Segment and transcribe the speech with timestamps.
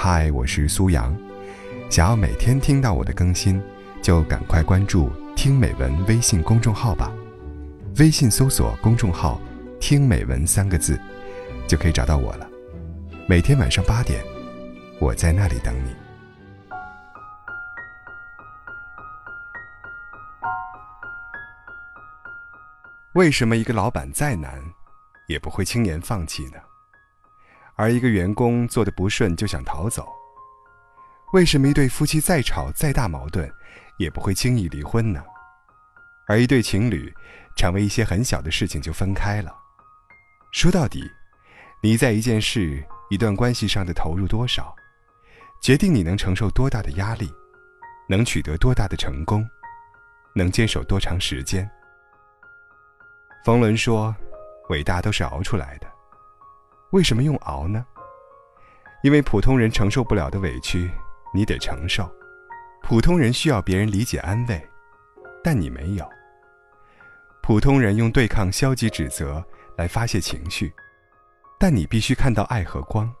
[0.00, 1.12] 嗨，我是苏阳。
[1.90, 3.60] 想要每天听到我的更新，
[4.00, 7.12] 就赶快关注“听美文”微信公众号吧。
[7.96, 9.40] 微信搜索公众号
[9.80, 10.96] “听美文”三个字，
[11.66, 12.48] 就可以找到我了。
[13.26, 14.22] 每天晚上八点，
[15.00, 15.92] 我在那里等你。
[23.14, 24.62] 为什么一个老板再难，
[25.26, 26.67] 也不会轻言放弃呢？
[27.78, 30.12] 而一个员工做的不顺就想逃走，
[31.32, 33.48] 为什么一对夫妻再吵再大矛盾，
[33.98, 35.22] 也不会轻易离婚呢？
[36.26, 37.14] 而一对情侣，
[37.56, 39.54] 常为一些很小的事情就分开了。
[40.50, 41.08] 说到底，
[41.80, 44.74] 你在一件事、一段关系上的投入多少，
[45.62, 47.32] 决定你能承受多大的压力，
[48.08, 49.48] 能取得多大的成功，
[50.34, 51.70] 能坚守多长时间。
[53.44, 54.12] 冯仑说
[54.68, 55.86] ：“伟大都是熬出来的。”
[56.90, 57.84] 为什么用熬呢？
[59.02, 60.90] 因为普通人承受不了的委屈，
[61.32, 62.04] 你得承受；
[62.82, 64.60] 普通人需要别人理解安慰，
[65.44, 66.08] 但你没有。
[67.42, 69.44] 普通人用对抗消极指责
[69.76, 70.72] 来发泄情绪，
[71.58, 73.12] 但你必须看到爱和光。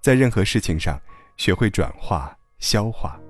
[0.00, 0.98] 在任何事情上，
[1.36, 3.20] 学会转化、消化。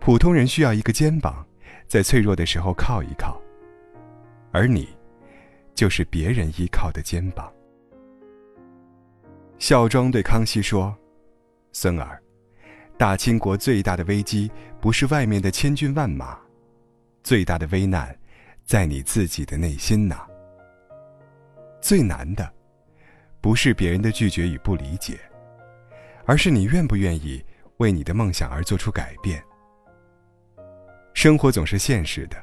[0.00, 1.46] 普通人需要一个肩膀，
[1.86, 3.40] 在脆弱的时候靠一靠，
[4.50, 4.88] 而你，
[5.74, 7.52] 就是别人依靠的肩膀。
[9.62, 10.92] 孝庄对康熙说
[11.70, 12.20] ：“孙儿，
[12.98, 16.36] 大清国最大的危机不是外面的千军万马，
[17.22, 18.12] 最大的危难
[18.64, 20.26] 在你自己的内心呐。
[21.80, 22.52] 最难的，
[23.40, 25.16] 不是别人的拒绝与不理解，
[26.26, 27.40] 而是你愿不愿意
[27.76, 29.40] 为你的梦想而做出改变。
[31.14, 32.36] 生活总是现实的，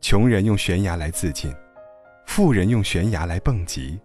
[0.00, 1.54] 穷人用悬崖来自尽，
[2.26, 3.96] 富人用悬崖来蹦极。”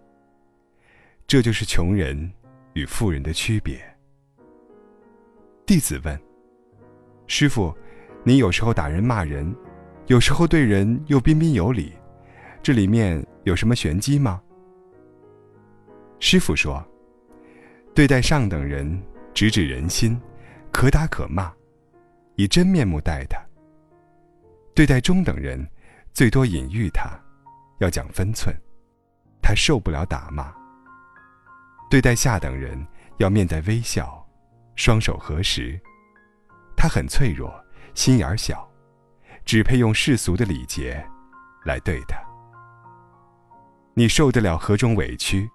[1.32, 2.30] 这就是穷人
[2.74, 3.82] 与富人的区别。
[5.64, 6.20] 弟子问
[7.26, 7.74] ：“师傅，
[8.22, 9.50] 你有时候打人骂人，
[10.08, 11.90] 有时候对人又彬彬有礼，
[12.62, 14.42] 这里面有什么玄机吗？”
[16.20, 16.86] 师傅说
[17.96, 19.02] ：“对待上等人，
[19.32, 20.20] 直指人心，
[20.70, 21.50] 可打可骂，
[22.36, 23.38] 以真面目待他；
[24.74, 25.66] 对待中等人，
[26.12, 27.18] 最多隐喻他，
[27.78, 28.54] 要讲分寸，
[29.40, 30.52] 他受不了打骂。”
[31.92, 32.74] 对待下等人
[33.18, 34.26] 要面带微笑，
[34.76, 35.78] 双手合十。
[36.74, 37.54] 他很脆弱，
[37.92, 38.66] 心眼儿小，
[39.44, 41.06] 只配用世俗的礼节
[41.66, 42.16] 来对他。
[43.92, 45.46] 你受得了何种委屈，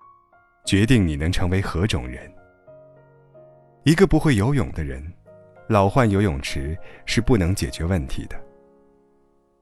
[0.63, 2.31] 决定你能成为何种人。
[3.83, 5.03] 一个不会游泳的人，
[5.67, 6.77] 老换游泳池
[7.07, 8.39] 是不能解决问题的。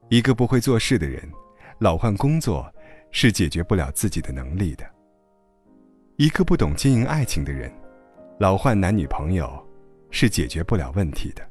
[0.10, 1.24] 一个不会做事的人，
[1.80, 2.70] 老换工作
[3.12, 4.86] 是解决不了自己的能力的。
[6.18, 7.70] 一个不懂经营爱情的人，
[8.40, 9.52] 老换男女朋友，
[10.12, 11.46] 是解决不了问题的。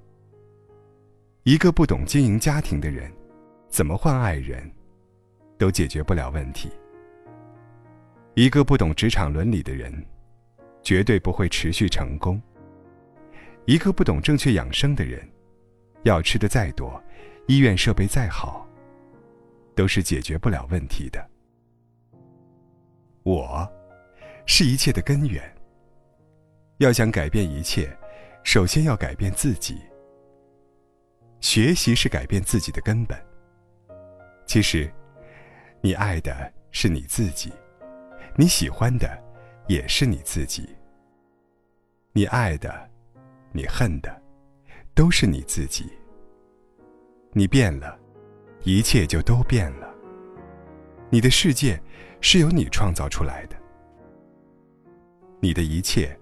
[1.43, 3.13] 一个不懂经营家庭的人，
[3.69, 4.73] 怎么换爱人，
[5.59, 6.71] 都解决不了问题。
[8.33, 9.93] 一个不懂职场伦理的人，
[10.83, 12.41] 绝对不会持续成功。
[13.67, 15.29] 一个不懂正确养生的人，
[16.05, 16.99] 药吃的再多，
[17.49, 18.67] 医院设备再好，
[19.75, 21.23] 都是解决不了问题的。
[23.25, 23.71] 我。
[24.47, 25.43] 是一切的根源。
[26.79, 27.97] 要想改变一切，
[28.43, 29.79] 首先要改变自己。
[31.41, 33.19] 学习是改变自己的根本。
[34.47, 34.93] 其实，
[35.81, 37.53] 你爱的是你自己，
[38.35, 39.09] 你喜欢的
[39.69, 40.69] 也是你自己。
[42.13, 42.91] 你爱的，
[43.53, 44.23] 你恨的，
[44.95, 45.91] 都是你自己。
[47.33, 47.99] 你变了，
[48.63, 49.93] 一切就都变了。
[51.11, 51.81] 你的世界
[52.21, 53.57] 是由你创造出来的。
[55.45, 56.19] 你的一切，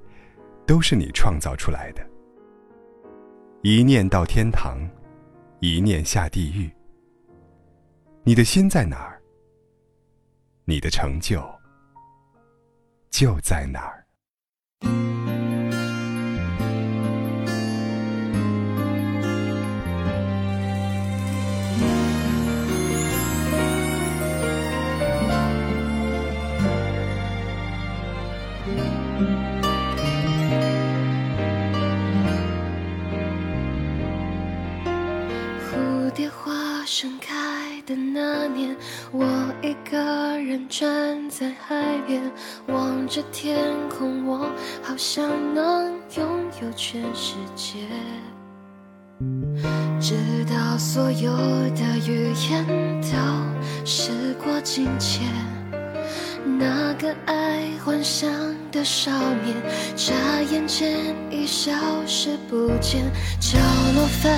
[0.66, 2.04] 都是你创造出来的。
[3.62, 4.80] 一念到天堂，
[5.60, 6.68] 一念下地狱。
[8.24, 9.22] 你的心在哪儿，
[10.64, 11.40] 你的成就
[13.10, 14.01] 就在哪儿。
[38.12, 38.76] 那年，
[39.12, 39.24] 我
[39.62, 39.98] 一个
[40.38, 42.20] 人站在海边，
[42.68, 43.58] 望着天
[43.88, 44.50] 空，我
[44.82, 46.26] 好像能拥
[46.60, 47.78] 有全世界。
[50.00, 50.16] 直
[50.46, 51.32] 到所有
[51.76, 52.66] 的语言
[53.02, 55.22] 都时过境迁，
[56.58, 58.28] 那个爱幻想。
[58.72, 59.10] 的少
[59.44, 59.54] 年，
[59.94, 60.14] 眨
[60.50, 61.72] 眼间已消
[62.06, 63.04] 失不见。
[63.38, 63.58] 角
[63.94, 64.32] 落泛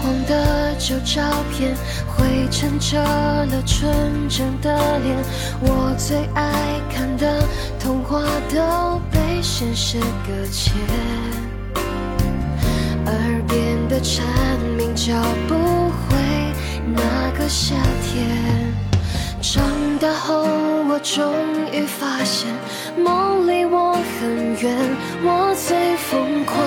[0.00, 1.74] 黄的旧照片，
[2.06, 5.16] 灰尘遮了纯真的脸。
[5.62, 6.52] 我最爱
[6.94, 7.42] 看的
[7.80, 8.22] 童话
[8.54, 10.74] 都被现实搁浅，
[13.06, 14.22] 耳边的蝉
[14.76, 15.14] 鸣叫
[15.48, 15.54] 不
[15.88, 16.16] 回
[16.94, 17.74] 那个夏
[18.04, 18.28] 天。
[19.40, 19.64] 长
[19.98, 20.44] 大后，
[21.02, 21.32] 终
[21.72, 22.48] 于发现，
[22.96, 24.76] 梦离我很远。
[25.22, 26.58] 我最疯狂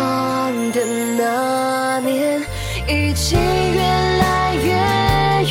[0.71, 0.85] 的
[1.17, 2.41] 那年，
[2.87, 4.71] 已经越来越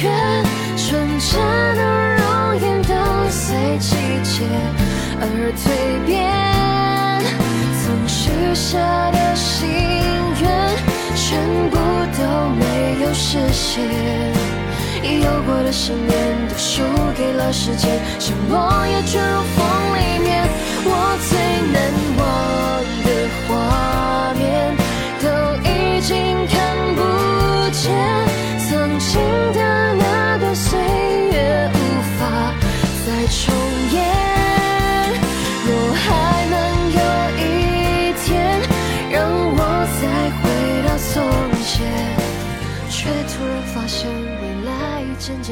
[0.03, 0.45] 远。
[0.77, 1.39] 纯真
[1.77, 1.81] 的
[2.17, 2.23] 容
[2.61, 2.95] 颜都
[3.29, 3.95] 随季
[4.25, 4.45] 节
[5.21, 5.23] 而
[5.55, 5.69] 蜕
[6.07, 6.19] 变，
[7.81, 8.79] 曾许下
[9.13, 9.69] 的心
[10.41, 10.45] 愿，
[11.15, 11.29] 全
[11.71, 11.77] 部
[12.19, 12.21] 都
[12.57, 12.63] 没
[13.05, 14.60] 有实现。
[15.03, 16.83] 有过的信念都输
[17.17, 19.65] 给了时间，像落叶卷入风
[19.97, 20.47] 里面。
[20.85, 20.89] 我
[21.29, 21.31] 最
[21.73, 21.77] 难
[22.19, 22.23] 忘
[23.05, 23.09] 的
[23.47, 23.49] 画
[24.35, 24.77] 面，
[25.21, 25.25] 都
[25.69, 25.69] 已
[26.01, 26.11] 经
[26.47, 26.60] 看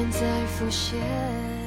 [0.06, 1.57] 在浮现。